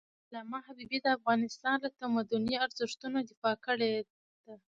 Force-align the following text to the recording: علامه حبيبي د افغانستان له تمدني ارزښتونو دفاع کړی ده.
علامه 0.27 0.59
حبيبي 0.67 0.97
د 1.03 1.07
افغانستان 1.17 1.75
له 1.83 1.89
تمدني 1.99 2.55
ارزښتونو 2.65 3.17
دفاع 3.29 3.55
کړی 3.65 3.91
ده. 4.45 4.55